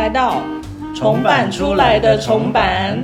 [0.00, 0.40] 来到
[0.96, 2.98] 重版出来的重版。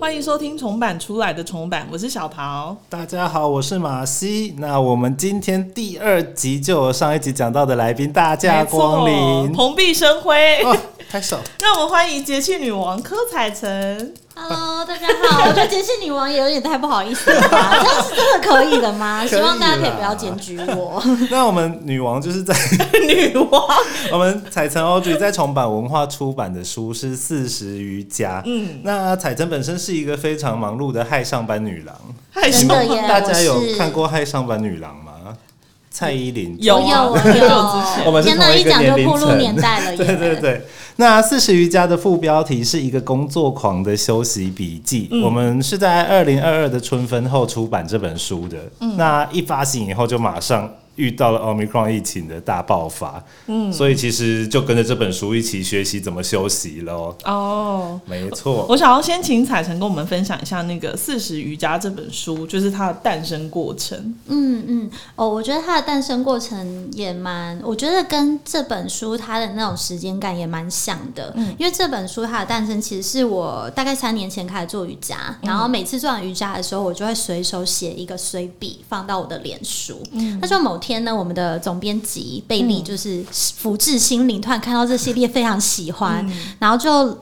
[0.00, 2.76] 欢迎收听重版出来的重版，我是小桃。
[2.88, 4.56] 大家好，我是马西。
[4.58, 10.60] 那我们今天第二集就有上一集讲到的来宾大驾光临，蓬荜生辉。
[10.64, 10.76] 哦，
[11.08, 11.38] 拍手！
[11.62, 14.12] 让我们欢迎节气女王柯彩晨。
[14.42, 15.48] Hello，大家好。
[15.48, 17.76] 我觉得节气女王也有点太不好意思了吧？
[17.78, 19.26] 这样是真的可以的吗？
[19.28, 21.02] 希望大家可以不要检举我。
[21.30, 22.54] 那我们女王就是在
[23.06, 23.62] 女王，
[24.10, 28.42] 我们彩晨 Audrey 在重版文化出版的书是四十余家。
[28.46, 31.94] 嗯，那彩晨本身是一个非常忙碌的害上班女郎，
[32.30, 35.12] 害真的耶 大家有看过《害上班女郎》吗？
[35.92, 37.16] 蔡依林有有，有。
[37.18, 39.96] 前我们是天一讲就年龄层步入年代了耶。
[39.96, 40.66] 对对对，
[41.00, 45.08] 那四十余家的副标题是一个工作狂的休息笔记。
[45.10, 48.58] 嗯我们是在二零二二的春分后出版这本书的。
[48.80, 53.22] 嗯那一发行以后，就马上遇到了 Omicron 疫情的大爆发。
[53.46, 57.16] 嗯，所以其实就跟着这本书一起学习怎么休息喽。
[57.24, 58.00] 哦。
[58.06, 63.96] 没错，我想要先请彩晨跟我们分享一下那个《四十瑜伽》这本书，就是它的诞生过程。
[64.26, 71.32] 嗯嗯，哦，我觉得它的诞生过程也蛮，我觉得跟这本书它的那种时间感也蛮像的。
[71.36, 80.02] 嗯因为这本书它的诞生其实是我大概三年前开始做瑜伽，然后每次做完瑜伽的时候，我就会随手写一个随笔放到我的脸书。
[80.12, 87.12] 嗯那就某天呢，我们的总编辑贝利就是福至心灵，突然看到这系列非常喜欢，然后就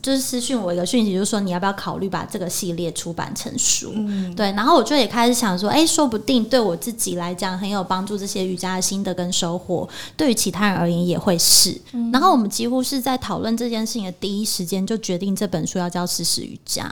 [0.00, 3.92] 就是私讯我一个讯息，就说你要不要考虑把这个系列出版成书？
[4.36, 11.78] 对，然后我就也开始想说，哎，说不定对我自己来讲很有帮助，这些瑜伽的心得跟收获，对于其他人而言也会是。
[12.12, 16.90] 然后我们几乎是在讨论这件事情的第一时间就决定这本书要叫《事实瑜伽》，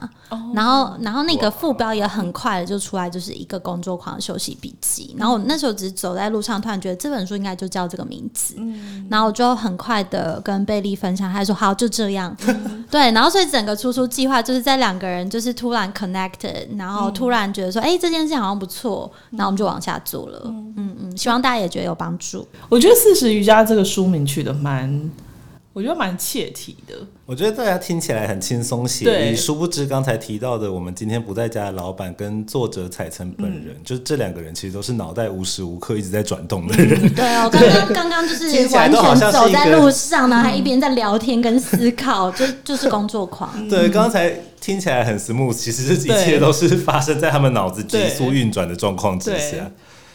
[0.54, 5.14] 然后然后那个副标也很快的就出来，就是一个工作狂的休息笔记。
[5.16, 8.54] 然后我那时候只是走在路上，突然觉得这本书应该就叫这个名字，
[9.10, 12.36] 然后我就很快的跟贝利分享，他说好就这样，
[12.90, 20.42] 对，然后所以整个出书计划就是在两个人就是突然 connected，然后突然觉得说，哎、这件事情好像不错，然后我们就往下做了。
[20.44, 20.72] 嗯。
[20.76, 22.46] 嗯，希望大家也觉得有帮助。
[22.68, 25.10] 我觉得《四十瑜伽》这个书名取得蛮，
[25.76, 26.94] 我觉得蛮切题的。
[27.26, 37.14] 我觉得大家听起来很轻松写对意，殊不知刚才提到的我们今天不在家的老板跟作者彩晨本人，嗯就是这两个人其实都是脑袋无时无刻一直在转动的人。
[37.14, 43.52] 对哦， 刚刚刚刚就是完全走在路上呢，还一边在聊天跟思考，就就是工作狂。
[43.68, 49.70] 对，刚才听起来很 smooth，其实这一切都是发生在他们脑子急速运转的状况之下。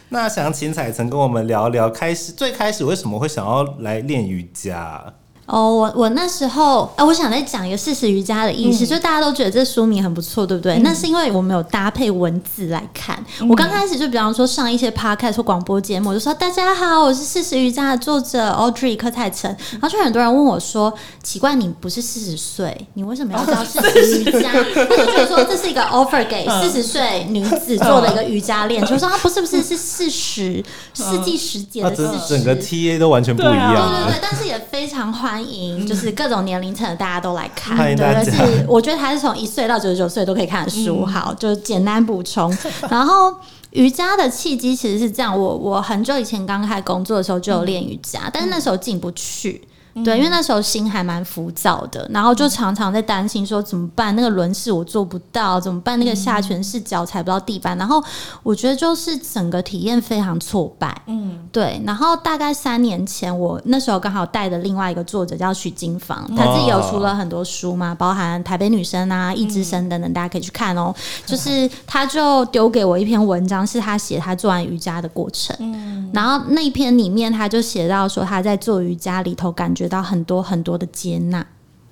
[0.09, 5.13] 那想请彩晨跟我们聊聊，开始最开始为什么会想要来练瑜伽？
[5.51, 10.79] 哦，我我那时候，哎、我想再讲一个事实瑜伽的意思，就大家都觉得这书名很不错，对不对？
[10.79, 13.21] 那是因为我们有搭配文字来看。
[13.49, 24.53] 我刚开始就比方说上一些 podcast 或广播节目，我就说大家好，我是事实瑜伽的作者 Audrey 柯泰成，然后就很多人问我说，奇怪，你不是四十岁，你为什么要教事实瑜伽？
[24.87, 30.63] 他就觉得说这是一个 offer 给四十岁女子做的一个瑜伽练习，我说啊，不是不是，是四十
[30.93, 32.11] 世纪时节的四十。
[32.11, 33.89] 这整个 TA 都完全不一样。
[34.07, 35.40] 对对对，但是也非常欢迎，
[35.87, 37.77] 就是各种年龄层的大家都来看。
[37.95, 41.05] 对是我觉得它是从一岁到九十九岁都可以看的书。
[41.05, 42.55] 好， 就简单补充。
[42.89, 43.33] 然后
[43.71, 49.61] 瑜伽的契机其实是这样，我我很久以前刚开始工作的时候就有练瑜伽，但是那时候进不去。
[50.05, 54.15] 对，因为那时候心还蛮浮躁的，然后就常常在担心说怎么办？
[54.15, 55.99] 那个轮式我做不到，怎么办？
[55.99, 58.01] 那个下犬式脚踩不到地板，然后
[58.43, 61.01] 我觉得就是整个体验非常挫败。
[61.07, 61.81] 嗯，对。
[61.85, 70.93] 然后大概三年前，我那时候刚好带的另外一个作者叫许金芳，他自己有出了很多书嘛，包含《台北女生》啊、《一之声》等等，大家可以去看哦。
[71.25, 75.55] 就是他就丢给我一篇文章，是他写他做完瑜伽的过程。
[75.59, 81.45] 嗯然后那一篇里面，他就写到说他在做瑜伽里头感觉到很多很多的接纳。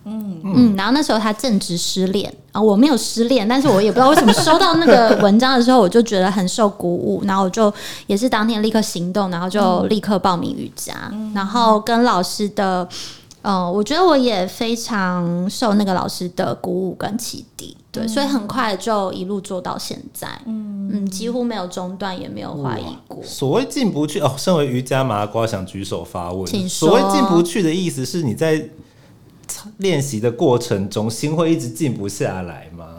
[0.05, 7.71] 嗯然后那时候他正值失恋啊，我没有失恋，但是我也不知道为什么收到那个 文章的时候，我就觉得很受鼓舞，然后我就
[8.07, 10.93] 也是当天立刻行动，然后就立刻报名瑜伽，
[11.35, 12.87] 然后跟老师的。
[13.49, 23.23] 呃，我觉得我也非常受那个老师的鼓舞跟启迪，对，所以很快就一路做到现在，嗯几乎没有中断，也没有怀疑过。
[23.23, 26.45] 所谓进不去哦，身为瑜伽麻瓜想举手发问。
[26.45, 28.69] 请说所谓进不去的意思是你在
[29.77, 32.98] 练习的过程中，心会一直静不下来吗？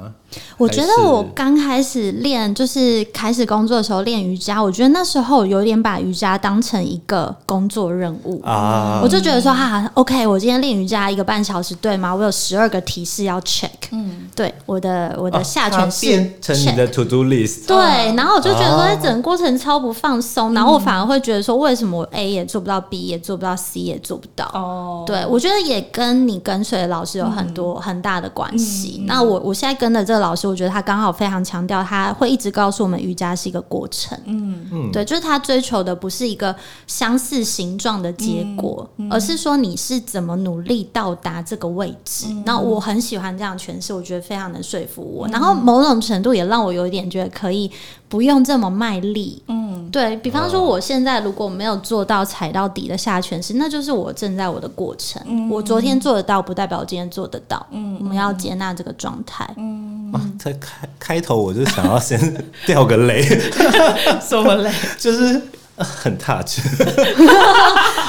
[0.56, 8.40] 我觉得我刚开始练，就是开始工作的时候练瑜伽，我觉得那时候有点把瑜伽当成一个工作任务。
[8.44, 12.14] 啊我就觉得说，哈、o k 我今天练瑜伽一个半小时，对吗？
[12.14, 17.66] 我有十二个提示要 check，嗯，对，我的我的下犬式变成你的 to do list。
[17.66, 17.76] 对，
[18.14, 24.44] 然后我就觉得说，整个过程超不放松，然后我反而会觉得说，为什么我 A 也做不到，B 也做不到，C 也做不到？
[24.52, 29.04] 哦，对，我觉得也跟你跟随的老师有很多、很大的关系。
[29.06, 34.16] 那我我现在跟的这个老师，我觉得他刚好非常强调，他会一直告诉我们瑜伽是一个过程。
[34.26, 36.54] 嗯嗯，对，就是他追求的不是一个
[36.86, 42.26] 相似形状的结果，而是说你是怎么努力到达这个位置。
[42.46, 45.26] 那、我很喜欢这样诠释，我觉得非常能说服我。
[45.28, 47.70] 然后某种程度也让我有一点觉得可以
[48.10, 49.42] 不用这么卖力。
[49.46, 55.48] 嗯，对比方说，我现在如果没有做到踩到底的下犬式，那就是我正在我的过程。
[55.48, 57.64] 我昨天做得到，不代表我今天做得到。
[57.70, 59.48] 嗯，我们要接纳这个状态。
[59.56, 62.18] 嗯啊在开开头我就想要先
[62.66, 63.22] 掉个雷，
[64.20, 64.70] 什么泪？
[64.98, 65.40] 就是呃
[65.84, 66.58] 很 touch。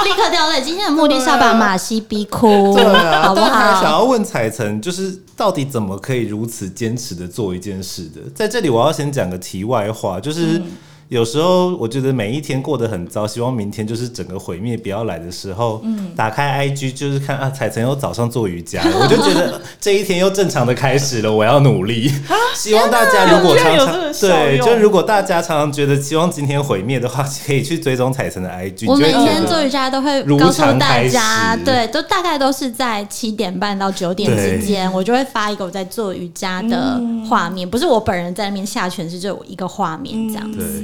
[0.04, 0.62] 立刻掉泪。
[0.62, 3.84] 今天的目的是要把马西逼哭， 对啊，好不好想？
[3.92, 8.22] 要问彩晨，就是到底怎么可以如此坚持的做一件事的？
[8.36, 10.58] 在这里，我要先讲个题外话，就是。
[10.58, 10.64] 嗯
[11.12, 16.10] 有时候我觉得每一天过得很糟，希望明天就是整个毁灭不要来的时候，嗯。
[16.16, 22.10] 打开 IG 就是看啊，彩晨又早上做瑜伽， 我就觉得这一天又正常的开始了，我要努力。
[22.56, 23.88] 希望大家如果常常
[24.22, 40.84] 对，就如果大家常常觉得希望今天毁灭的话，可以去追踪彩晨的 IG，我每天做瑜伽都会如告诉大家，对，都大概都是在七点半到九点之间，我就会发一个我在做瑜伽的画面，不是我本人在那边下拳，是就有一个画面这样子。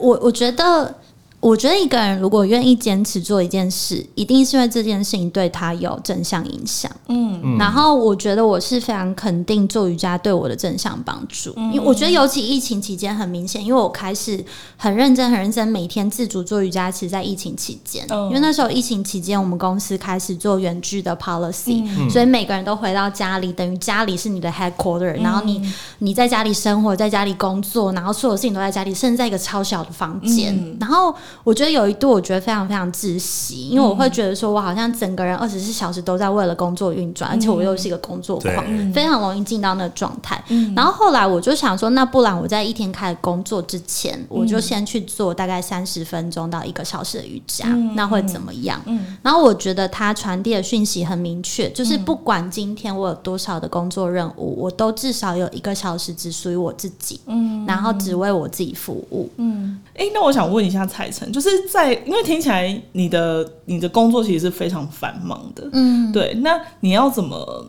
[0.00, 0.94] 我我觉得，
[1.40, 6.90] 我觉得一个人如果愿意坚持做一件事，一定是因为这件事情对他有正向影响。
[7.08, 14.44] 嗯，然后我觉得我是非常肯定做瑜伽对我的正向帮助，因为我觉得尤其疫情期间很明显，因为我开始
[14.76, 18.28] 很认真、很认真，每天自主做瑜伽，其实在疫情期间，嗯。
[18.28, 25.60] 因为那时候疫情期间，我们公司开始做远距的 policy，、所以每个人都回到家里，等于家里是你的 headquarter，、然后你
[25.98, 30.76] 你在家里生活，在家里工作，然后所有事情都在家里，甚至在一个超小的房间。
[30.78, 40.42] 然后我觉得有一度，我觉得非常非常窒息，因为我会觉得说我好像整个人二十四小时都在为了工作运转，而且我又是一个工作狂，非常容易进到那个状态。
[40.76, 48.80] 然后后来我就想说，那不然我在一天开始工作之前，我就先去做大概三十分钟到一个小时的瑜伽，那会怎么样？
[49.22, 67.66] 然后我觉得它传递的讯息很明确，就是不管今天我有多少的工作任务，我都至少有一个小时只属于我自己，嗯，然后只为我自己服务，嗯哎、那我想问一下彩晨，就是在因为听起来你的你的工作其实是非常繁忙的，嗯，对，那你要怎么？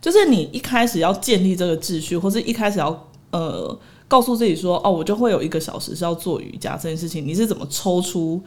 [0.00, 8.40] 就是你一开始要建立这个秩序，或是一开始要呃告诉自己说，哦，我就会有一个小时是要做瑜伽这件事情，你是怎么抽出？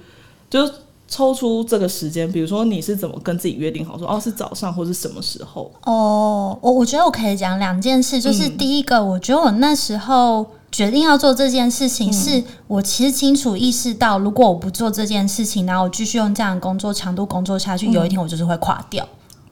[0.49, 0.73] 就是
[1.07, 5.71] 抽出这个时间，比如说你是怎么跟自己约定好说，哦，是早上或是什么时候？
[5.83, 10.43] 哦，我我觉得我可以讲两件事，就是嗯第一个，我觉得我那时候
[10.73, 19.07] 决定要做这件事情，是我其实清楚意识到，如果我不做这件事情，然后我继续用这样的工作强度工作下去，有一天我就是会垮掉，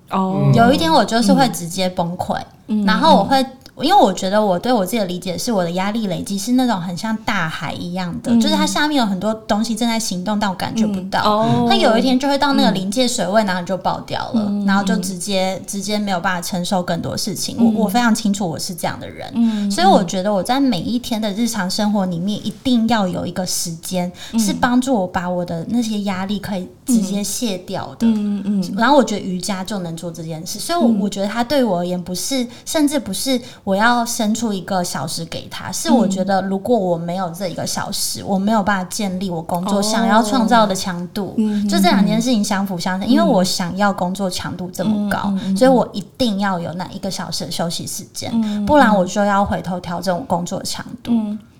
[0.09, 2.37] 哦，有一天我就是会直接崩溃，
[2.85, 3.45] 然后我会。
[3.83, 11.21] 因为我觉得我对我自己的理解是，我的压力累积是那种很像大海一样的，就是它下面有很多东西正在行动，但我感觉不到。
[11.23, 11.67] 哦。
[11.69, 17.55] 它有一天就会到那个临界水位，然后你就爆掉了，然后就直接直接没有办法承受更多事情。
[17.59, 28.07] 我我非常清楚我是这样的人，所以我觉得我在每一天的日常生活里面，一定要有一个时间是帮助我把我的那些压力可以直接卸掉的。
[28.07, 41.35] 嗯嗯然后我觉得瑜伽就能做这件事，所以我，我觉得它对我而言不是，甚至不是我要伸出一个小时给他，是我觉得如果我没有这一个小时，我没有办法建立我工作想要创造的强度，
[41.69, 43.07] 就这两件事情相辅相成。
[43.07, 48.31] 因为我想要工作强度这么高，所以我一定要有那一个小时的休息时间，
[48.65, 51.11] 不然我就要回头调整我工作的强度。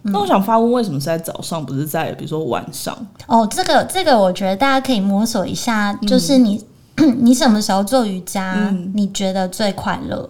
[0.04, 2.98] 那我想发问，为什么是在早上，不是在比如说晚上？
[3.28, 6.66] 哦，这个这个，我觉得大家可以摸索一下，就是你、
[7.22, 10.28] 你什么时候做瑜伽，你觉得最快乐？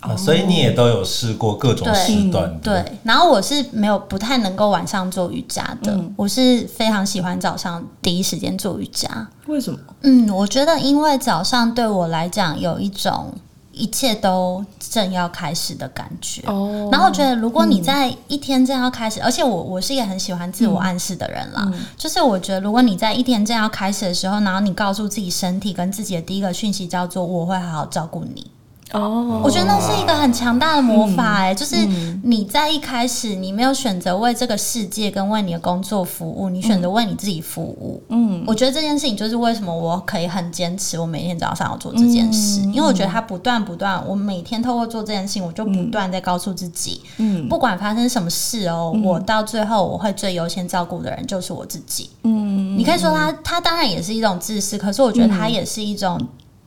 [0.00, 9.28] 啊，所以你也都有试过各种时段的，对，然后我是没有不太能够晚上做瑜伽的，我是非常喜欢早上第一时间做瑜伽。
[9.46, 9.78] 为什么？
[10.02, 13.32] 嗯，我觉得因为早上对我来讲有一种
[13.72, 16.42] 一切都正要开始的感觉。
[16.46, 28.50] 哦然后我觉得，如果你在一天正要开始，而且我我是一个很喜欢自我暗示的人啦，就是我觉得，如果你在一天正要开始的时候，然后你告诉自己身体跟自己的第一个讯息叫做“我会好好照顾你”，
[28.92, 29.40] 哦。
[29.44, 31.76] 我觉得那是一个很强大的魔法、哎、就是
[32.22, 38.02] 你在一开始你没有选择为这个世界跟为你的工作服务，你选择为你自己服务。
[38.08, 52.10] 嗯，我觉得这件事情就是为什么我可以很坚持，我每天早上要做这件事，因为我觉得它不断不断，我每天透过做这件事情，我就不断在告诉自己，嗯，不管发生什么事哦，我到最后我会最优先照顾的人就是我自己。
[52.24, 56.20] 嗯，你可以说他他当然也是一种自私，可是我觉得他也是一种。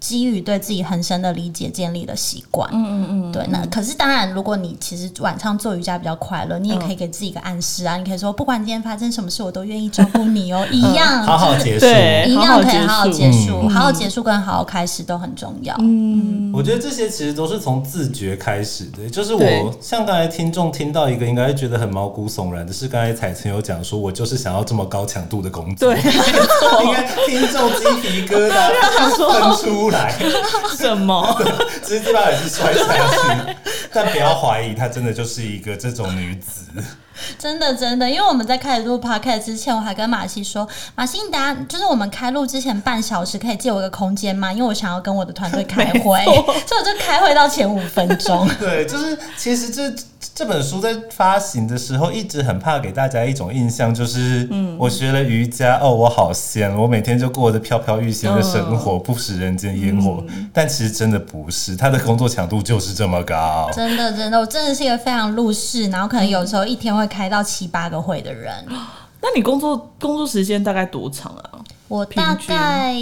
[0.04, 3.42] 基于对自己很深的理解建立的习惯，嗯嗯嗯，对。
[3.48, 11.86] 那可是当然，如果你其实晚上做瑜伽比较快乐，你也可以给自己一个暗示啊，你可以说，不管今天发生什么事，我都愿意照顾你哦， 一样，好好结束。
[11.86, 15.74] 一样可以好好结结束，好好结束跟好好开始都很重要。
[15.80, 26.02] 嗯，我觉得这些其实都是从自觉开始的，就是我像刚才听众听到一个应该会觉得很毛骨悚然的是，刚才彩晨有讲说，我就是想要这么高强度的工作，对，
[26.84, 28.70] 应该听众鸡皮疙瘩
[29.14, 30.14] 喷出来，
[30.76, 31.42] 什么？
[31.86, 33.56] 直接把耳机摔下去。
[33.94, 36.66] 但不要怀疑，她真的就是一个这种女子。
[37.38, 44.52] 真的真的，因为我们在开始录 podcast 之前，我还跟马西说，马西，你等下就是我们开录之前半小时，可以借我一个空间吗？
[44.52, 46.26] 因为我想要跟我的团队开会，
[46.66, 48.50] 所以我就开会到前五分钟。
[48.60, 49.94] 对，就是其实这
[50.36, 60.24] 这本书在发行的时候，一直很怕给大家一种印象，就是嗯，我学了瑜伽，哦，我好仙，我每天就过着飘飘欲仙的生活，不食人间烟火。
[60.52, 63.70] 但其实真的不是，他的工作强度就是这么高。
[63.74, 68.52] 真的真的，我真的是一个非常入世，然后可能有时候一天会开到七八个会的人。
[69.22, 71.62] 那你工作工作时间大概多长啊？
[71.88, 72.96] 我大概，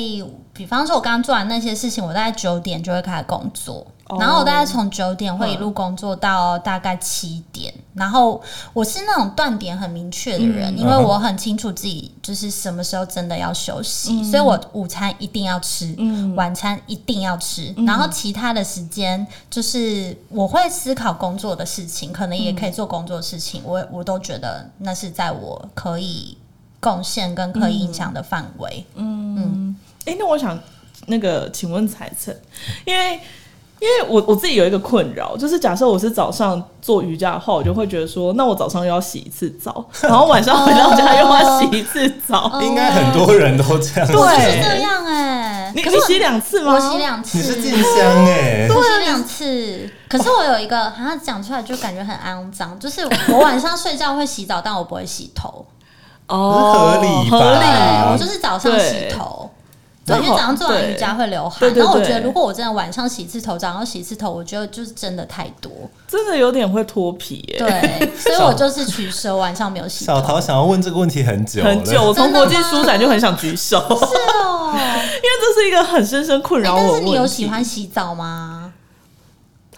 [0.62, 7.74] 比方说，我刚刚做完那些事情，我大概九点就会开始工作，哦然后我大概从九点会一路工作到大概七点。
[7.96, 8.40] 然后
[8.72, 15.98] 我是那种断点很明确的人，因为我很清楚自己就是什么时候真的要休息，所以我午餐一定要吃，
[16.36, 26.38] 晚餐一定要吃，然后其他的时间就是我会思考工作的事情，可能也可以做工作的事情，我我都觉得那是在我可以
[26.80, 28.86] 贡献跟可以影响的范围。
[30.06, 30.58] 哎、那我想
[31.08, 32.36] 那个，请问彩晨，
[32.86, 33.20] 因为
[33.80, 42.50] 因为我我自己有一个困扰，就是假设我是早上做瑜伽的话，我就会觉得说，那我早上又要洗一次澡，然后晚上回到家又要洗一次澡。
[42.54, 44.08] 哦应该很多人都这样。
[44.08, 46.74] 对这样哎、你你洗两次吗？
[46.74, 49.90] 我洗两次，你是静香哎、我洗两次。
[50.08, 55.66] 可是我有一个，好像讲出来就感觉很肮脏，就是我晚上睡觉会洗澡，但我不会洗头。
[56.28, 59.50] 哦，合理合对，啊我就是早上洗头。
[60.04, 65.72] 对，因为早上做完瑜伽会流汗，对对对然后我觉得如果我真的晚上洗一次头，早上洗一次头，我觉得就是真的太多。
[66.08, 70.14] 真的有点会脱皮耶、对， 所以我就是取舍，晚上没有洗头。
[70.14, 77.08] 小桃想要问这个问题很久，很久，我从国际书展就很想举手，是哦 因为这是一个很深深困扰我但我的问题。
[77.08, 78.74] 是你有喜欢洗澡吗？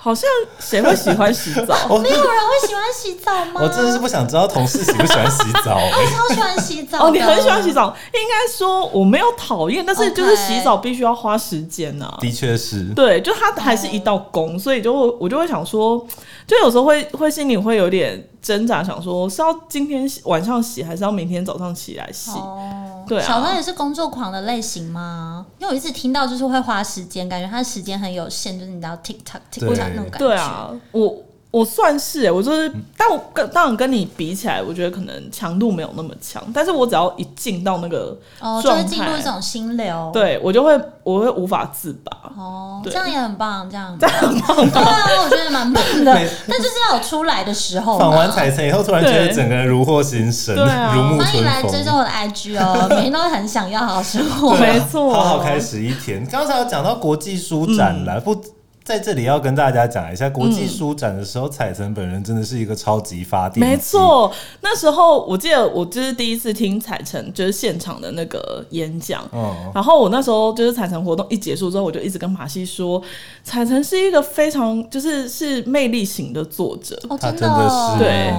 [0.04, 0.30] 好像
[0.60, 1.88] 谁会喜欢洗澡？
[1.98, 3.62] 没有人会喜欢洗澡吗？
[3.64, 5.92] 我真的是不想知道同事喜不喜欢洗澡、 欸。
[5.96, 16.06] 我超喜欢洗澡哦，你很喜欢洗澡，应该说我没有讨厌，但是就是洗澡必须要花时间呐、的确是，对，就它还是一道工，所以就会我就会想说，
[16.46, 22.32] 就有时候会会心里会有点挣扎，想说是要今天晚上洗，还是要明天早上起来洗？
[22.32, 25.46] 哦，对啊小川也是工作狂的类型吗？
[25.58, 30.18] 因为我一直听到就是会花时间，感觉他的时间很有限，就是你知道 TikTok 对 TikTok 那种感觉。
[30.20, 31.24] 对啊，我
[31.54, 42.12] 我算是、欸，我就是，但我跟当然跟你比起来，我觉得可能强度没有那么强，但是我只要一进到那个哦，就状态，会进入一种心流。，对我就会我会无法自拔。
[42.36, 46.12] 哦，对这样也很棒，这样这样很棒，对啊，我觉得蛮棒的。
[46.16, 48.34] 每 但就是要有出来的时候访完嘛。
[48.34, 51.62] 彩晨以后，突然觉得整个人如获新生，对啊如沐欢迎来。
[51.62, 54.56] 追踪我的 IG 哦， 每天都会很想要好好生活。
[54.56, 56.26] 没错好好开始一天。
[56.26, 58.36] 刚才有讲到国际书展了，不
[58.84, 73.02] 在这里要跟大家讲一下，国际书展的时候，彩晨本人真的是一个超级发电机，没错，那时候我记得我就是第一次听彩晨就是现场的那个演讲，嗯，然后我那时候就是彩晨活动一结束之后，我就一直跟马西说，
[73.44, 78.04] 彩晨是一个非常就是是魅力型的作者，哦，他真的是。
[78.04, 78.34] 对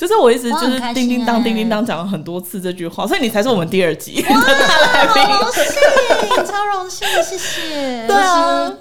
[0.00, 4.22] 就是我一直就是叮叮当欸叮叮当讲了很多次这句话，所以你才是我们第二集。
[4.22, 5.22] 的哇，大来宾。
[5.22, 8.06] 好荣幸，超荣幸，谢谢。
[8.06, 8.72] 对啊，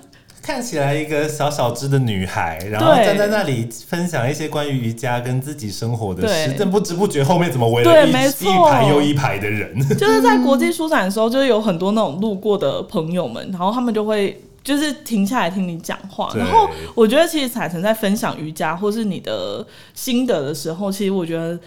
[0.50, 8.52] 看起来一个小小只的女孩，然后站在那里分享一些关于瑜伽跟自己生活的事对，但不知不觉后面怎么围了一对没错。
[8.52, 16.32] 一排又一排的人， 就是在国际书展的时候，就是有很多那种路过的朋友们，然后他们就会就是停下来听你讲话。
[16.36, 19.64] 然后我觉得其实彩晨在分享瑜伽或是你的
[19.94, 21.60] 心得的时候，其实我觉得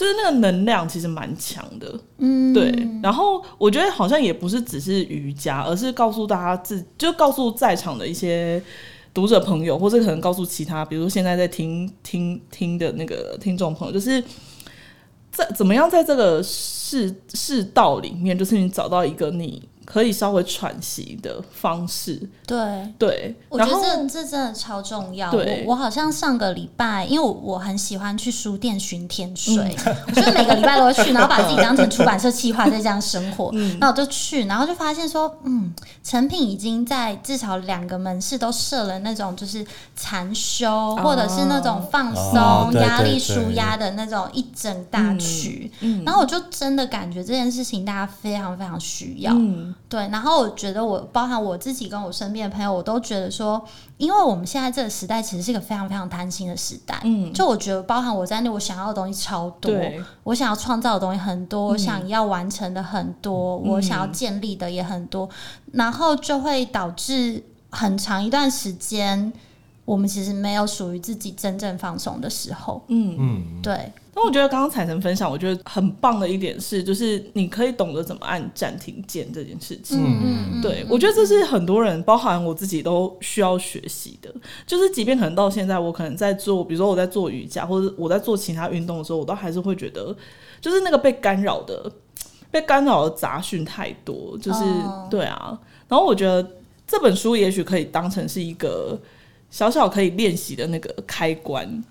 [0.00, 2.00] 就是那个能量其实蛮强的。
[2.16, 8.62] 嗯，对，然后我觉得好像也不是只是瑜伽，而是告诉大家自，就告诉在场的一些
[9.12, 14.24] 读者朋友，或者可能告诉其他，比如现在在听听听的那个听众朋友，就是
[15.30, 22.16] 在怎么样在这个世世道里面，就是你找到一个你可以稍微喘息的方式，
[22.46, 22.60] 对。
[22.96, 25.32] 对，我觉得这这真的超重要。
[25.32, 33.50] 我我好像上个礼拜，因为我我很喜欢去书店寻天水， 我就每个礼拜都会去，然后把自己当成出版社企划在这样生活。
[33.80, 39.66] 那、我就去，然后就发现说，嗯，成品已经在至少两个门市都设了那种就是
[39.96, 45.70] 禅修，或者是那种放哦松、对压力舒压的那种一整大区。
[46.04, 49.32] 然后我就真的感觉这件事情大家非常非常需要。
[49.34, 53.60] 嗯对，然后我觉得我包含我自己跟我身边的朋友，我都觉得说，
[53.96, 57.00] 因为我们现在这个时代其实是一个非常非常贪心的时代。
[57.02, 59.72] 嗯，就我觉得包含我在内，我想要的东西超多，
[60.22, 65.28] 我想要创造的东西很多，我想要完成的很多，嗯我想要建立的也很多，
[65.72, 69.32] 然后就会导致很长一段时间，
[69.84, 72.80] 我们其实没有属于自己真正放松的时候。
[72.86, 73.16] 嗯。
[73.18, 79.98] 嗯，对，那我觉得刚刚彩晨分享，我觉得很棒的一点是，就是你可以懂得怎么按暂停键这件事情。
[79.98, 84.30] 嗯嗯，对，我觉得这是很多人，包含我自己都需要学习的。
[84.66, 90.14] 就是即便可能到现在，我可能在做，比如说我在做瑜伽，或者我在做其他运动的时候，我都还是会觉得，
[90.60, 91.90] 就是那个被干扰的、
[92.50, 94.36] 被干扰的杂讯太多。
[94.36, 95.58] 就是、哦对啊，
[95.88, 96.46] 然后我觉得
[96.86, 99.00] 这本书也许可以当成是一个
[99.48, 101.82] 小小可以练习的那个开关。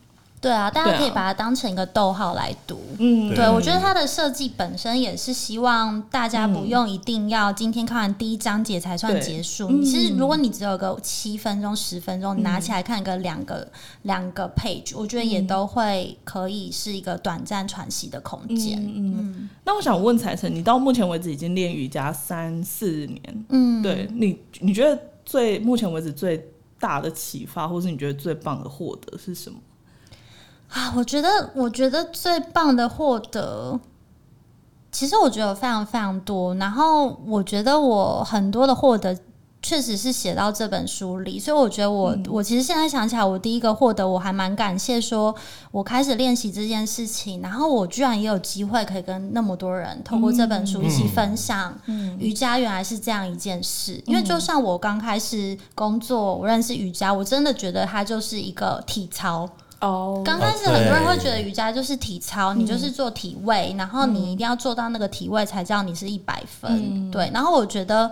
[0.41, 2.79] 对啊，大家可以把它当成一个逗号来读。
[2.97, 9.67] 嗯，对，我觉得它的设计本身也是希望大家不用一定要今天看完第一章节才算对结束。
[9.69, 13.67] 嗯其实如果你只有个七分钟、十分钟，你拿起来看个两个
[14.03, 18.79] 两个 page，我觉得也都会可以是一个短暂喘息的空间。
[18.81, 19.49] 嗯嗯。
[19.65, 29.57] 那我想问彩晨，你到目前为止已经练瑜伽三四年，嗯，对你，你觉得最目前为止最大的启发，或是你觉得最棒的获得是什么？
[30.69, 33.79] 啊，我觉得，我觉得最棒的获得，
[34.91, 36.53] 其实我觉得有非常非常多。
[36.55, 39.17] 然后我觉得我很多的获得，
[39.63, 41.39] 确实是写到这本书里。
[41.39, 45.33] 所以我觉得我，我其实现在想起来，我第一个获得，我还蛮感谢，说
[45.71, 51.75] 我开始练习这件事情，然后我居然也有机会可以跟那么多人透过这本书一起分享，
[52.19, 53.99] 瑜伽原来是这样一件事。
[54.05, 59.49] 因为就像我刚开始工作，我认识瑜伽，我真的觉得它就是一个体操。
[59.81, 67.09] 哦刚开始很多人会觉得瑜伽就是体操，你就是做体位，然后你一定要做到那个体位才叫你是一百分。
[67.09, 68.11] 对，然后我觉得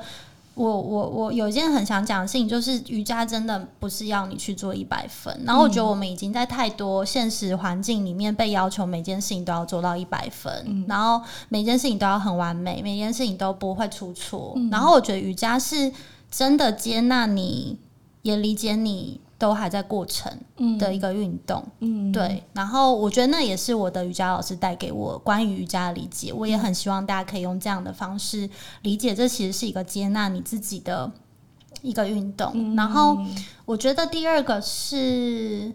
[0.54, 5.38] 我我我有一件很想讲的事情，就是瑜伽真的不是要你去做一百分。
[5.46, 14.58] 然后我觉得我们已经在太多现实环境里面被要求每件事情都要做到一百分，然后每件事情都要很完美，每件事情都不会出错。
[14.72, 15.92] 然后我觉得瑜伽是
[16.32, 17.78] 真的接纳你，
[18.22, 19.20] 也理解你。
[19.38, 20.32] 都还在过程
[20.80, 28.50] 的一个运动，嗯，对，然后我觉得那也是我的瑜伽老师带给我关于瑜伽的理解，我也很希望大家可以用这样的方式
[28.82, 31.12] 理解，这其实是一个接纳你自己的
[31.82, 32.76] 一个运动。
[32.76, 33.18] 然后
[33.66, 35.74] 我觉得第二个是。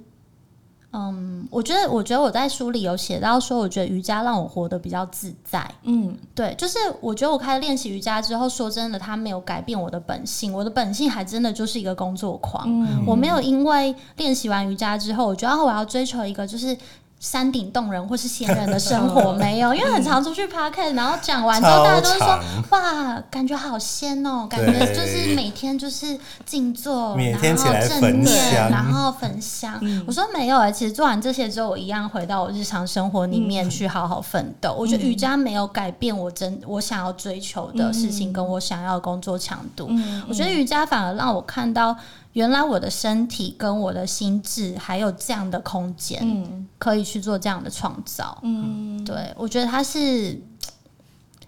[0.93, 5.69] 嗯，我觉得，我觉得我在书里有写到说，我觉得瑜伽让我活得比较自在。
[5.83, 12.65] 嗯对，就是我觉得我开始练习瑜伽之后，说真的，它没有改变我的本性，我的本性还真的就是一个工作狂。
[12.69, 16.77] 嗯我没有因为练习完瑜伽之后，我觉得啊我要追求一个就是。
[17.23, 29.81] 山顶洞人或是仙人的生活 没有，因为很常出去 p a r k 然后讲完之后，大家都会说哇，感觉好仙哦，感觉就是每天就是静坐，每天起然后正念，然后焚香。
[30.05, 34.75] 我说没有哎、其实做完这些之后，我一样回到我日常生活里面去好好奋斗。
[34.77, 39.89] 我觉得瑜伽没有改变我真我想要追求的事情，跟我想要的工作强度。
[40.29, 41.97] 我觉得瑜伽反而让我看到，
[42.33, 48.39] 原来我的身体跟我的心智还有这样的空间，嗯可以去做这样的创造。
[48.43, 50.41] 嗯，对我觉得它是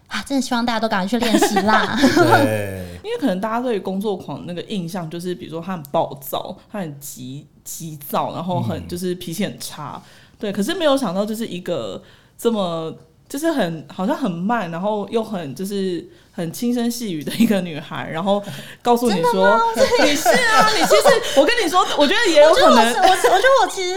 [0.09, 1.99] 啊，真的希望大家都赶快去练习啦。
[1.99, 10.01] 对，因为可能大家对于工作狂那个印象就是，比如说他很暴躁，他很急急躁，然后很就是脾气很差，
[10.38, 10.53] 对。
[10.53, 12.01] 可是没有想到，就是一个
[12.37, 12.94] 这么
[13.28, 18.42] 就是很好像很慢，然后又很就是很轻声细语的一个女孩，然后
[18.82, 19.58] 告诉你说
[20.04, 23.94] 你是啊， 你其实我跟你说，我觉得也有可能我，我觉得我其实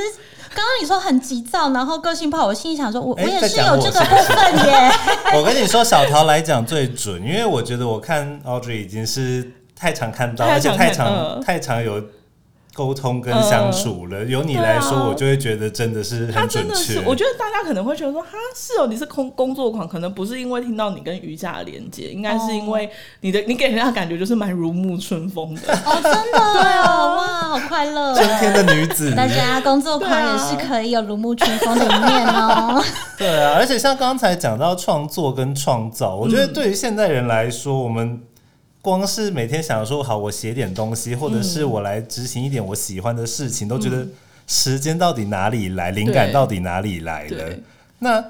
[0.56, 4.92] 刚刚你说很急躁，然后个性不好，我心里想说，我我哎也是有这个部分耶。
[5.38, 12.02] 我跟你说，小桃来讲最准，因为我觉得我看 Audrey 已经是太常看到，太而且太常太常有
[12.78, 14.24] 沟通跟相处了。
[14.26, 17.02] 由你来说，我就会觉得真的是他很准确真的是，。
[17.08, 22.88] 我觉得大家可能会觉得说，哈，是哦，你是工工作狂，可能不是因为听到你跟瑜伽的连接，应该是因为
[23.22, 25.62] 你的你给人家感觉就是蛮如沐春风的。
[25.84, 28.38] 哦，真的，对啊，哇，好快乐春哦！
[28.40, 32.84] 天的女子，大家工作狂也是可以有如沐春风的一面哦。
[33.18, 38.22] 对啊，而且像刚才讲到创作跟创造，我觉得对于现代人来说，我们
[38.82, 44.08] 光是每天想说好，我写点东西，或者是我来执行一点我喜欢的事情，都觉得
[44.48, 47.56] 时间到底哪里来，灵感到底哪里来了？
[48.00, 48.24] 那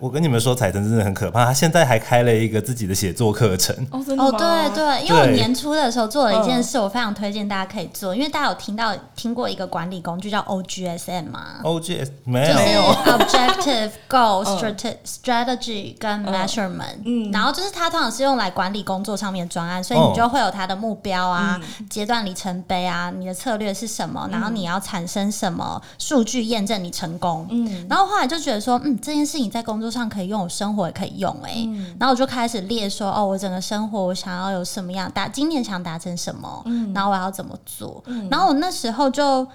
[0.00, 3.76] 我跟你们说，彩晨真的很可怕，他现在还开了一个自己的写作课程。
[3.90, 12.56] 哦，真的哦，对对，因为我年初的时候做了一件事，我非常推荐大家可以做，因为大家有听到听过一个管理工具叫 OGSM 吗？OGS 没就有。
[12.56, 14.58] 是 objective、 goal、嗯。
[14.58, 20.08] strate- strategy 跟 measurement，嗯，然后就是它通常是用来管理工作上面的专案，所以哦。
[20.10, 21.60] 你就会有它的目标啊、
[21.90, 39.46] 阶段里程碑啊，你的策略是什么，然后你要产生什么数据验证你成功，嗯，然后后来就觉得说，嗯，这件事情在工作上可以用，我生活也可以用、欸，哎、然后我就开始列说，哦，我整个生活我想要有什么样达，今年想达成什么，然后我要怎么做，然后我那时候就。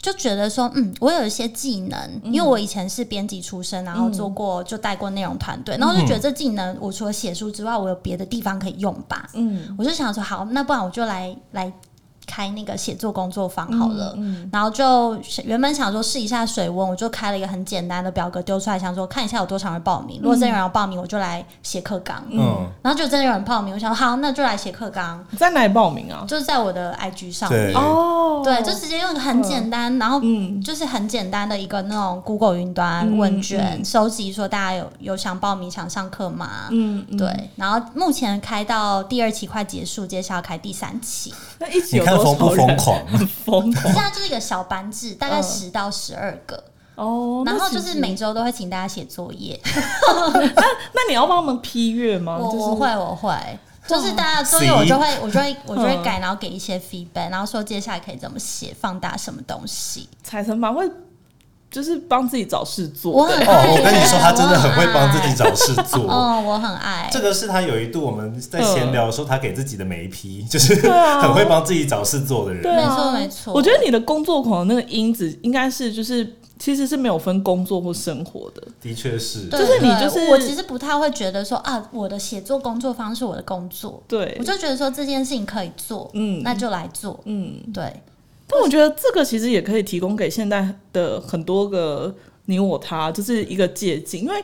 [0.00, 9.28] 就觉得说，嗯，我有一些技能，因为我以前是编辑出身，然后做过就带过内容团队，然后就觉得这技能，我除了写书之外，我有别的地方可以用吧。
[9.34, 11.72] 嗯，我就想说，好，那不然我就来来
[12.32, 14.16] 开那个写作工作坊好了。
[14.50, 20.18] 然后就原本想说试一下水温，我就开了一个很简单的表格丢出来，想说看一下有多少人报名。
[20.22, 22.24] 如果真有人要报名，我就来写课纲。
[22.30, 26.24] 嗯，然后就真的有人报名，我想好，那就来写课纲，你在哪里报名啊？
[26.26, 27.74] 就是在我的 IG 上面。
[27.74, 30.18] 哦，对，就直接用一个很简单，然后
[30.64, 36.68] 就是很简单的一个那种 Google 云端问卷，收集说大家有有想报名想上课吗？
[36.70, 42.48] 嗯，嗯，对，然后目前开到第二期快结束，接下来开第三期，那一起有多看疯不？
[42.54, 43.06] 疯狂？
[43.06, 46.62] 很疯狂现在就是一个小班制，大概嗯十到十二个，
[46.96, 47.42] 哦。
[47.44, 49.60] 然后就是每周都会请大家写作业，
[50.94, 52.38] 那你要帮他们批阅吗？
[52.38, 53.30] 我就是我会我会。
[53.88, 60.08] 就是大家作业，我就会 我就会我就会改，然后给一些 feedback，然后说接下来可以怎么写，放大什么东西。
[60.22, 60.88] 彩晨蛮会，
[61.72, 63.10] 就是帮自己找事做。
[63.10, 66.02] 我很哦，我跟你说，他真的很会帮自己找事做。
[66.02, 67.08] 哦，我很爱。
[67.10, 71.22] 这个是他有一度我们在闲聊的时候，他给自己的每一批，就是啊。
[71.22, 72.62] 很会帮自己找事做的人。
[72.62, 72.88] 对啊。
[72.88, 73.54] 没错没错。
[73.54, 78.62] 我觉得你的工作狂的那个因子应该是就是其实是没有分工作或生活的。
[78.80, 79.48] 的确是。
[79.48, 84.36] 就是你就是我其实不太会觉得说啊，我的写作工作方式我的工作，对。
[84.38, 86.42] 我，就觉得说这件事情可以做，嗯。
[86.42, 88.02] 那就来做，嗯，对，
[88.52, 94.34] 但我觉得这个其实也可以提供给现在的很多个你我他，就是一个借鉴，因为。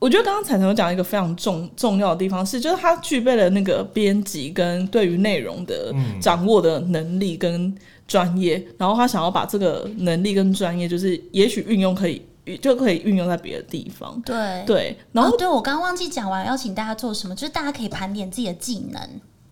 [0.00, 12.22] 我觉得刚刚彩晨有讲一个非常重重要的地方是，就是他具备了那个编辑跟对于内容的掌握的能力跟专业，然后他想要把这个能力跟专业，就是也许运用可以
[12.62, 14.22] 就可以运用在别的地方。
[14.24, 14.62] 对。
[14.64, 19.02] 对，然后哦，对我刚刚忘记讲完，邀请大家做什么，就是大家可以盘点自己的技能，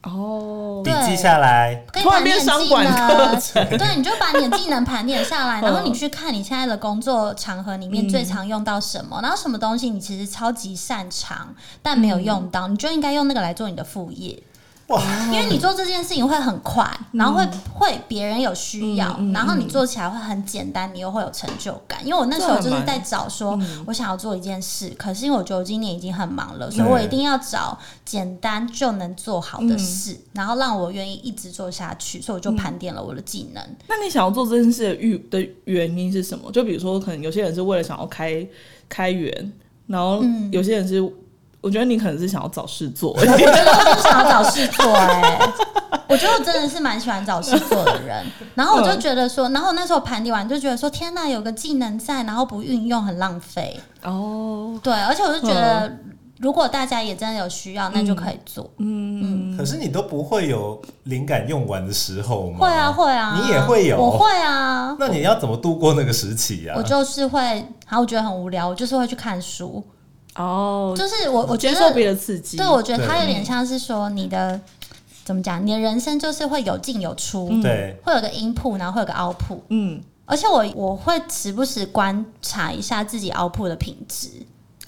[0.07, 3.69] 哦，笔记下来，可以突然盘点技变商管课能，程。
[3.77, 5.87] 对，你就把你的技能盘点下来， 然后嗯。
[5.87, 14.41] 你去看你现在的工作场合里面最常用到什么，然后什么东西你其实超级擅长但没有用到，你就应该用那个来做你的副业。
[14.89, 17.45] 哇，因为你做这件事情会很快，然后会
[17.75, 22.07] 会别人有需要，然后你做起来会很简单，你又会有成就感。
[22.07, 32.23] 因为我那时候就是在找说，我想要做一件事，可是因为我觉得我今年已经很忙了，所以我一定要找简单就能做好的事，然后让我愿意一直做下去。
[32.23, 33.63] 所以我就盘点了我的技能。
[33.89, 36.53] 那你想要做这件事的欲的原因是什么？
[36.53, 38.47] 就比如说，可能有些人是为了想要开
[38.89, 39.53] 开源，
[39.89, 41.03] 然后嗯有些人是，
[41.61, 43.13] 我觉得你可能是想要找事做。
[43.13, 45.41] 我觉得我是想要找事做哎、
[46.09, 48.25] 我觉得我真的是蛮喜欢找事做的人。
[48.55, 53.81] 然后我就觉得说，然后那时候盘点完就觉得说，天哪，有个技能在，然后不运用很浪费。
[54.05, 55.91] 哦，对，而且我就觉得，
[56.39, 58.71] 如果大家也真的有需要，那就可以做。
[58.79, 62.59] 嗯，可是你都不会有灵感用完的时候吗？
[62.61, 62.93] 会啊，。
[62.93, 64.95] 会啊，你也会有我会啊。
[65.01, 69.83] 那你要怎么度过那个时期呀、我就是会，好，我觉得很无聊，我就是会去看书。
[70.37, 72.57] 哦，就是我，我觉得，接受别的刺激。
[72.57, 74.61] 对我觉得它对有点像是说你的
[75.25, 79.61] 怎么讲，你的人生就是会有进有出，对，会有个 input，然后会有个 output。
[79.69, 84.29] 嗯，而且我我会时不时观察一下自己 output 的品质。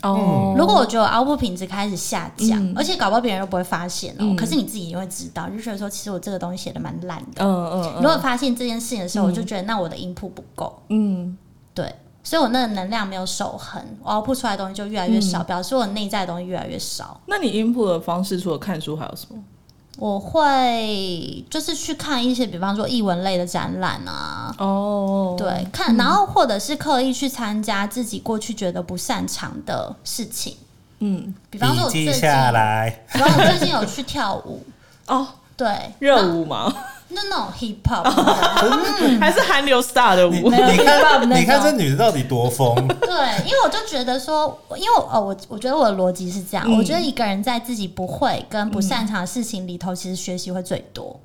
[0.02, 2.72] 哦，如果我觉得 output 品质开始下降，嗯。
[2.76, 4.36] 而且搞不好别人又不会发现哦、嗯。
[4.36, 7.44] 可是你自己也会知道，就觉得说其实我这个东西写的蛮烂的。
[7.44, 11.36] 嗯嗯如果发现这件事情的时候，我就觉得那我的 input 不够，嗯。
[11.74, 11.92] 对，
[12.28, 15.22] 所以我那个能量没有守恒，我 output 出来的东西就越来越嗯。
[15.22, 17.18] 少，表示我内在的东西越来越少。
[17.24, 19.42] 那你 input 的方式除了看书还有什么？
[19.96, 30.54] 我会就是去看一些，比方说译文类的展览啊，哦，对，看，然后或者是刻意去参加自己过去觉得不擅长的事情，
[30.98, 34.62] 嗯，比方说我最近，下来，比方说我最近有去跳舞，
[35.08, 36.70] 哦，对，热舞吗？
[37.10, 40.50] 那那种 hip hop，的还是韩流 star 的你舞？
[40.50, 42.74] 没有你看， 你看种这女的到底多疯？
[43.00, 51.18] 对，因为我就觉得说，因为哦，我我觉得我的逻辑是这样，嗯我觉得一个人在自己不会跟不擅长的事情里头，其实学习会最多。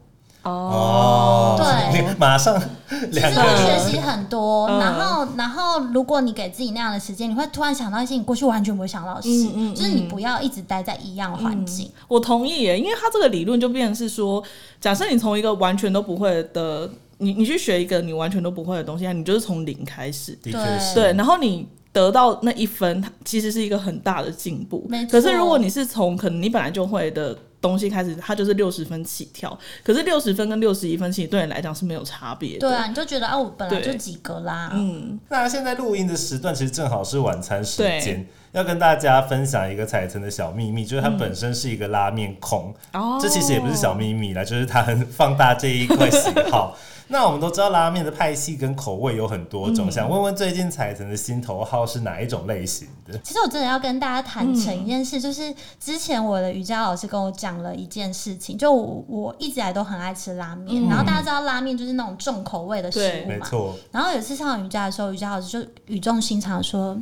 [0.43, 2.15] 哦，对。
[2.17, 4.79] 马上其两实学习很多，嗯。
[4.79, 11.89] 然后然后如果你给自己那样的时间，你会突然想到一些你过去完全不会想到的事，嗯嗯就是你不要一直待在一样环境。
[12.07, 14.43] 我同意耶，因为他这个理论就变成是说，
[14.79, 20.53] 假设你从一个完全都不会的，你你去学一个你完全都不会的东西，你就是从零开始，对。
[20.93, 24.85] 对，然后你得到那一分，它其实是一个很大的进步。
[24.89, 25.05] 没。
[25.05, 32.59] 错可是如果你是从可能你本来就会的东西开始，它就是六十分起跳，可是六十分跟六十一分其实对你来讲是没有差别的。
[32.59, 34.69] 对啊，你就觉得啊，我本来就及格啦。
[34.73, 43.17] 嗯，那现在录音的时段其实正好是晚餐时间，要跟大家分享一个彩层的小秘密，就是他本身是一个拉面控，哦。
[43.21, 46.77] 这其实也不是小秘密啦，就是他很放大这一块喜好。
[47.07, 53.17] 那我们都知道拉面的派系跟口味有很多种，想问问最近彩晨的心头好是哪一种类型的？
[53.19, 66.97] 其实我真的要跟大家坦诚一件事，就是之前我的瑜伽老师跟我讲了一件事情，就我我一直以来都很爱吃拉面，然后大家知道拉面就是那种重口味的食物嘛，没错，然后有一次上瑜伽的时候，瑜伽老师就语重心长地说：“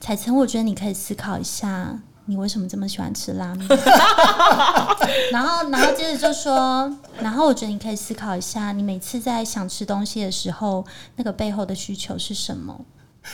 [0.00, 3.66] 彩晨，我觉得你可以思考一下，你为什么这么喜欢吃拉面？”
[5.32, 10.84] 然后，然后接着就说：“然后我觉得你可以思考一下，你每次在想吃东西的时候，
[11.16, 12.78] 那个背后的需求是什么？”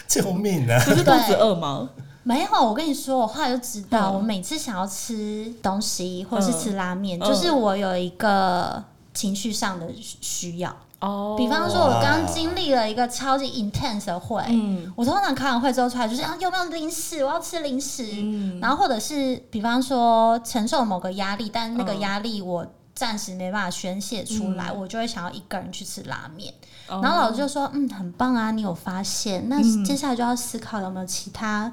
[0.06, 0.80] 救命啊！
[0.84, 1.90] 不是肚子饿吗？
[2.22, 9.86] 没有，我跟你说，我后来就知道，嗯我每次想要吃东西或是吃拉面，嗯就是我有一个情绪上的
[10.20, 10.76] 需要。
[11.00, 17.24] 哦比方说，我刚经历了一个超级 intense 的会，嗯我通常开完会之后出来就是啊，有没有零食？
[17.24, 18.04] 我要吃零食。
[18.22, 26.52] 嗯然后或者是比方说承受某个压力，但那个嗯压力我暂时没办法宣泄出来，我就会想要一个人去吃拉面。
[26.88, 29.48] 哦然后老师就说：“嗯，很棒啊，你有发现。
[29.48, 31.72] 那嗯接下来就要思考有没有其他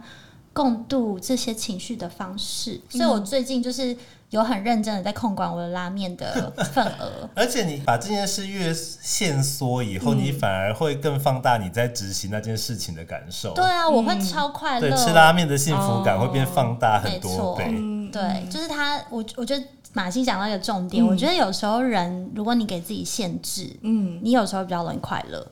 [0.54, 2.80] 共度这些情绪的方式。
[2.88, 3.98] 所以嗯我最近就是
[4.30, 7.30] 有很认真的在控管我的拉面的份额。
[7.36, 13.54] 而且你把这件事越限缩以后，嗯你反而会更放大你在执行那件事情的感受。
[13.54, 14.90] 对啊，我会超快乐。
[14.90, 17.66] 对，吃拉面的幸福感哦会变放大很多倍。
[17.70, 19.64] 嗯对，就是他，我我觉得
[19.94, 25.46] 马欣讲到一个重点，嗯我觉得有时候人，如果你给自己限制，嗯你有时候比较容易快乐，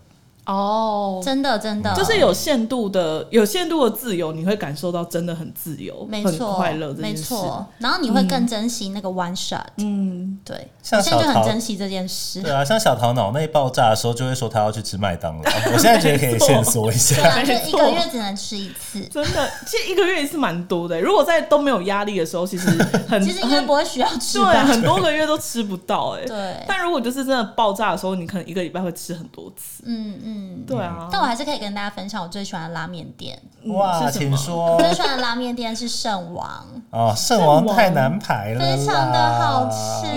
[0.45, 7.23] 哦，真的真的，就是有限度的有限度的自由，你会感受到真的很自由，很没错，快乐这没件事。
[7.23, 12.41] 错，然后你会更珍惜那个 one shot，、嗯，对，现在就很珍惜这件事。
[12.41, 15.43] 对啊，像小桃脑内爆炸的时候，就会说他要去吃麦当劳。
[15.71, 17.29] 我现在觉得可以限缩一对下。
[17.29, 20.99] 啊，就一个月只能吃一次，真的，其实一个月一次蛮多的。
[20.99, 22.67] 如果在都没有压力的时候，其实
[23.07, 24.65] 很其实应该不会需要吃对，吧？
[24.65, 26.25] 很多个月都吃不到哎。
[26.25, 29.83] 对，但如果就是真的爆炸的时候，你可能一个礼拜会吃很多次。
[29.85, 30.63] 嗯嗯。
[30.65, 33.39] 对啊，但我还是可以跟大家分享我最喜欢的拉面店。
[33.65, 40.07] 哇，是请说我最喜欢的拉面店是圣王，哦，圣王太难排了，非常的好吃。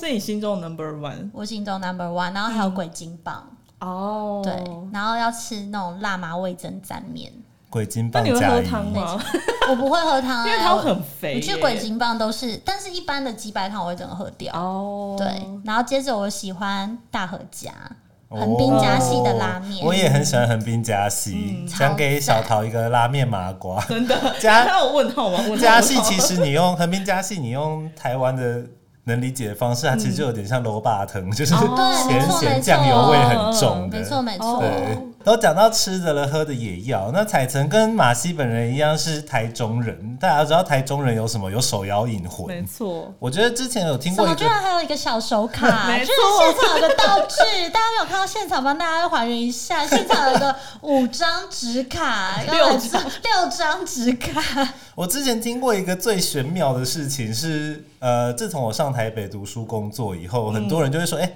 [0.00, 3.44] 是你心中 number one 我心中 number one，然后还有鬼金棒，
[3.80, 4.40] 哦。
[4.44, 4.52] 对，
[4.92, 7.32] 然后要吃那种辣麻味增沾面。
[7.68, 8.54] 鬼金那你会棒加。
[8.54, 9.20] 喝汤吗？
[9.68, 11.36] 我不会喝汤、啊，因为汤很肥耶。
[11.36, 14.54] 我去鬼金棒都是，但是一般的鸡白汤我会整个喝掉。
[14.54, 15.26] 哦，对，
[15.64, 17.72] 然后接着我喜欢大和家
[18.28, 23.84] 哦横滨加系的拉面，我也很喜欢横滨加系，嗯想给小桃一个拉面麻瓜。
[23.86, 24.16] 真的。
[24.40, 25.40] 加 他有问号吗？
[25.60, 28.64] 加系其实你用横滨加系，你用台湾的
[29.06, 33.98] 能理解的方式，它其实就有点像萝卜藤，就是咸咸酱油味很，重的。
[33.98, 34.62] 没错没错。
[35.26, 37.10] 都讲到吃的了，喝的也要。
[37.10, 41.50] 那彩晨跟马西本人一样是台中人，大家知道台中人有什么？
[41.50, 42.64] 有手摇饮没魂。
[42.64, 43.12] 错。
[43.18, 44.14] 我觉得之前有听？
[44.14, 49.84] 过居然还有一个小手卡， 没就是错现场有个道具，大家没有看到现场，帮大家还原一下。
[49.84, 54.40] 现场有个五张纸卡，六 要来自六张纸卡，
[54.94, 61.32] 我之前听过一个最玄妙的事情是，呃，自从我上台北读书工作以后，很多人就会说，哎、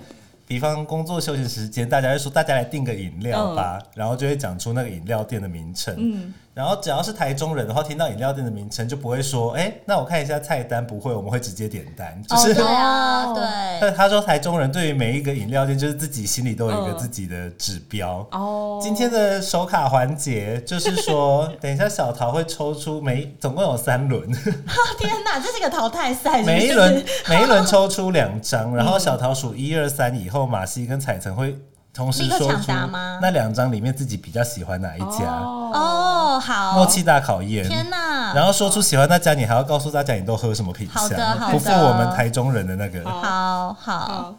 [0.50, 5.94] 比方工作休息时间，大家就说大家来订个饮料吧，然后就会讲出那个饮料店的名称。
[5.96, 12.20] 嗯然后只要是台中人的话，听到饮料店的名称就不会说，哎、那我看一下菜单，不会，我们会直接点单。
[12.28, 13.44] 就哦，是、对啊，哦对。
[13.80, 18.26] 但他说台中人对于每一个饮料店，就是自己心里都有一个嗯自己的指标。
[18.32, 24.30] 哦，今天的手卡环节就是说，等一下小桃会抽出每总共有三轮，
[24.98, 31.56] 天哪，这是个淘汰赛，每一轮每一轮抽出两张，然后小桃数一二三以后，马西跟彩晨会
[31.92, 32.72] 同时说出
[33.20, 37.66] 那两张里面自己比较喜欢哪一家，哦，哦，好，默契大考验。
[37.66, 41.52] 天哪，然后说出喜欢那家，你还要告诉大家你都喝什么品好的相，好的。
[41.52, 43.04] 不负我们台中人的那个。
[43.04, 43.74] 好。
[43.74, 44.34] 好，好，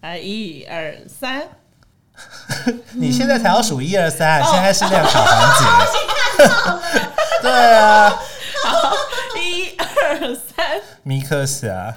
[0.00, 1.42] 来一二三，
[2.94, 4.50] 你现在才要数一二三，哦。
[4.52, 5.64] 现在是量考环节。
[7.42, 8.10] 对啊，
[8.64, 8.92] 好
[9.36, 11.94] 一二三，米克夏，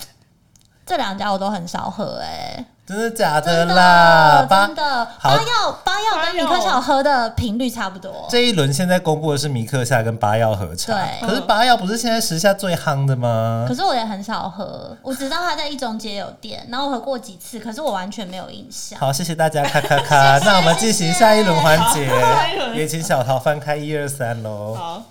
[0.85, 4.45] 这两家我都很少喝，哎，真的假的啦？
[4.47, 13.73] 八真的，八药八药跟米克小喝的频率差不多，这一轮现在公布的是米克夏跟八药合茶，对可是八药不是现在时下最夯的吗可？
[13.73, 18.99] 是我也很少喝，我只知道他在一中街有店，然后我喝过几次，可是我完全没有印象。
[18.99, 20.37] 好，谢谢大家，咔咔咔。
[20.45, 24.75] 那我们进行下一轮环节下一，轮也请小桃翻开一二三喽。
[24.75, 25.03] 好，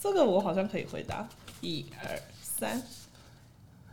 [0.00, 1.26] 这个我好像可以回答，
[1.60, 2.80] 一二三，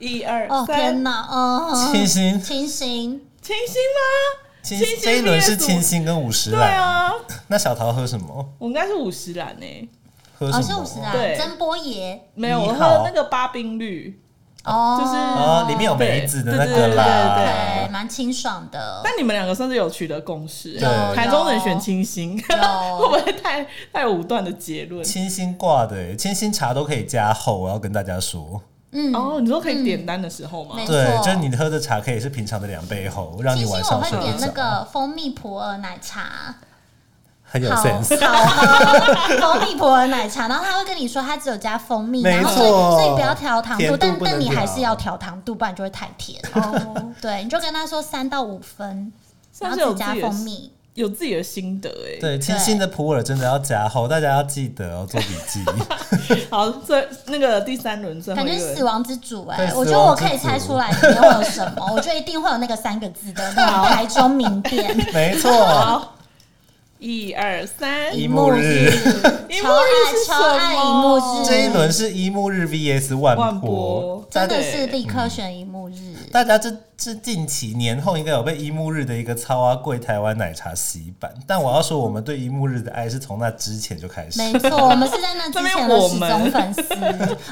[0.03, 4.49] 一二哦天三，哪，嗯，清新，清新，清新吗？
[4.61, 6.77] 清清新这一轮是清新跟五十对兰。
[6.77, 7.13] 啊，
[7.47, 8.49] 那小桃喝什么？
[8.59, 9.65] 我应该是五十兰呢，
[10.37, 10.63] 哦喝什么？
[10.63, 14.21] 是五十啊对，真波爷没有，我喝那个八冰绿，
[14.63, 17.35] 哦，就是哦，里面有梅子的那个对对对啦。
[17.35, 19.01] 对对，蛮清爽的。
[19.03, 25.03] 但你们两个算是有取得共识，对台中人选清新， 会有不会太太武断的结论？
[25.03, 28.61] 清新挂的耶，清新茶都可以加厚，我要跟大家说。
[28.93, 30.75] 嗯，哦，你说可以点单的时候吗？
[30.75, 34.47] 没对，错就是你喝的茶可以是平常的两倍厚，让你晚上睡不会点那。
[34.49, 36.55] 个蜂蜜普洱奶茶，
[37.43, 38.25] 很有好 sense。
[38.25, 46.39] 好喝，蜂蜜普洱奶茶，然后他会跟你说他只有加蜂蜜，然后所以所以不要调糖度，度但但你还是要调糖度，不然就会太甜。
[46.53, 49.11] 哦，对，你就跟他说三到五分，
[49.59, 50.71] 然后只加蜂蜜。
[50.95, 52.19] 有自己的心得哎。
[52.21, 55.63] 对，清新的普洱真的要加厚，大家要记得哦，做笔记。
[56.49, 64.95] 好，最那个第三轮最后感觉死亡之主哎、对我觉得我可以猜出来里面会有什么，我觉得一定会有那个三个字的那种台中名店。
[65.13, 66.15] 没错，好，
[66.99, 68.91] 一二三，一幕日。
[69.49, 73.69] 一超幕日是爱超爱一幕日，这一轮是一幕日 VS 万万波。
[73.69, 75.93] 波，真的是立刻选一幕日。
[76.31, 84.39] 大家这这近期年后应该有被一木日的一个超阿贵台湾奶茶洗版，但我要说，我们对一木日的爱是从那之前就开始。
[84.39, 86.81] 没错，我们是在那之前的 始终粉丝，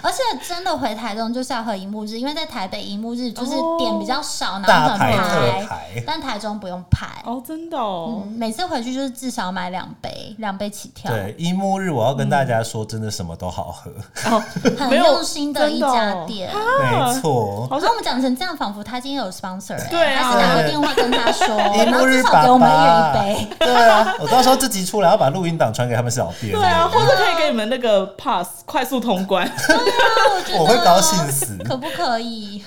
[0.01, 7.07] 而且真的回台中就是要喝一木日，因为在台北一木日就是点比较少，然大后很排但台中不用排。
[7.25, 13.91] 哦，真的哦嗯，，每次回去就是至少买两杯，两杯起跳，对一木日，我要跟大家说，真的什么都好喝，
[14.31, 14.41] 哦，
[14.79, 16.49] 很用心的一家店。
[16.53, 17.67] 没错。
[17.69, 21.47] 好像好像我们讲成这样，仿佛他今天有 sponsor 哎、对啊还是打个电话跟他说，
[22.43, 29.47] 给我们一人一杯。，对啊，我到时候这集出来要把录音档传给他们小编，对啊，或者可以给你们那个 pass 快速通关。
[29.57, 31.57] 我觉得我会高兴死。
[31.63, 32.63] 可不可以？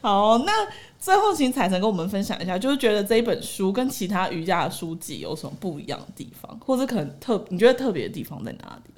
[0.00, 0.52] 好，那
[1.00, 8.91] 最后请彩晨跟我们分享一下，就是觉得这一本书跟其他瑜伽的书籍有什么不一样的地方，或者可能特你觉得特别的地方在哪里？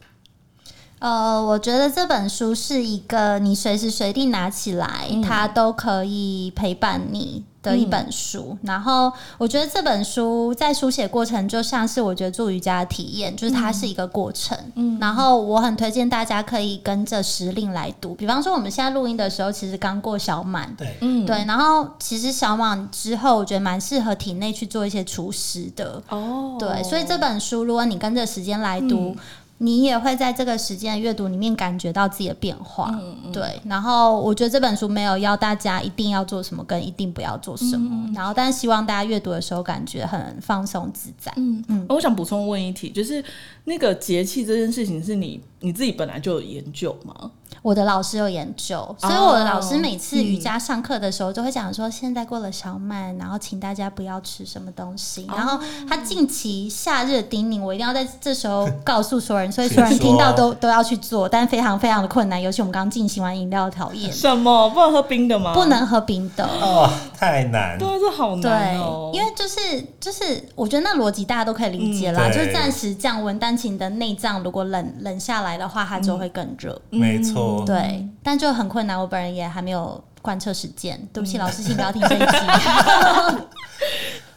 [1.04, 8.56] 呃，我觉得这本书是一个你随时随地拿起来，它都可以陪伴你的一本书。
[8.62, 14.56] 然后，我觉得这本书在书写过程就像是我觉得做瑜伽的体验，就是它是一个过程。
[14.76, 18.14] 嗯，然后我很推荐大家可以跟着时令来读。
[18.14, 20.74] 比方说，我们现在录音的时候，其实刚过小满。
[20.74, 26.02] 对，嗯，对，然后其实小满之后，我觉得蛮适合体内去做一些除湿的。
[26.08, 29.14] 哦，对，所以这本书，如果你跟着时间来读，
[29.58, 32.92] 你也会在这个时间的阅读里面感觉到自己的变化。
[33.32, 41.32] 对，然后我觉得这本书没有要大家一定要做什么，跟一定不要做什么，然后但是希望大家阅读的时候感觉很放松自在。
[41.36, 43.24] 嗯，我想补充问一题，就是
[43.64, 47.30] 那个节气这件事情是你你自己本来就有研究吗？
[47.64, 55.26] 我的老师有研究，所以我的老师每次瑜伽上课的时候都会讲说，现在过了小满，然后请大家不要吃什么东西。
[55.34, 65.54] 然后他近期夏日叮咛，我一定要在这时候 告诉所有人，所以所有人听到都都要去做，但非常非常的困难，尤其我们刚进行完饮料的考验， 什么不能喝冰的吗？
[65.54, 66.44] 不，能喝冰的。
[66.44, 67.78] 哦，太难。
[67.78, 76.78] 对，这好难哦，，因为就是就是，我觉得那逻辑大家都可以理解啦，嗯就是暂时降温，但请你的内脏如果冷冷下来的话，它就会更热。
[76.90, 81.00] 没错，对，但就很困难，我本人也还没有贯彻实践。
[81.12, 82.26] 对不起，老师，请不要听这一集。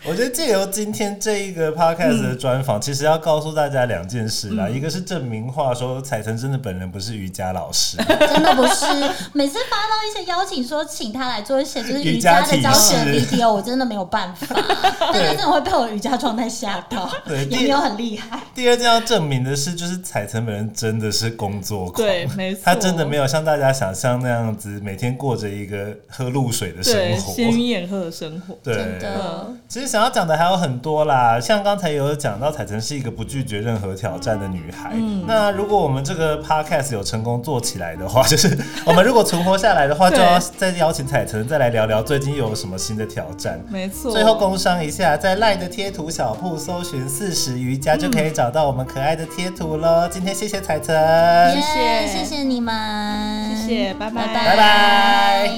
[0.09, 8.85] 我觉得借由今天这一个 podcast 的专访，其实要告诉大家两件事啦，一个是证明话说彩晨真的本人不是瑜伽老师，真的不是。
[9.33, 14.55] 每次发到一些邀请说请他来做一些就是瑜伽的教学体式 video，我真的没有办法，
[15.11, 18.39] 但他真的会被我的瑜伽状态吓到，对也没有很厉害。
[18.55, 27.33] 第二件要证明的是，就是彩晨本人真的是工作狂，对没错他真的没有像大家想象那样子，每天过着一个喝露水的生对活。
[27.33, 28.57] 鲜艳赫的生活。
[28.63, 34.91] 对真，的，其实想要讲的还有很多啦，像刚才有讲到彩晨是一个不拒绝任何挑战的女孩。
[34.93, 43.59] 嗯那如果我们这个 podcast 有成功做起来的话， 就是我们如果存活下来的话，就要再邀请彩晨再来聊聊最近又有什么新的挑战。
[43.69, 44.11] 没错。
[44.11, 50.07] 最后工商一下，在赖的贴图小铺搜寻四十瑜伽就可以找到我们可爱的贴图喽。
[50.11, 50.95] 今天谢谢彩晨，
[51.55, 55.49] 谢谢谢谢你们，谢谢，拜拜，拜拜拜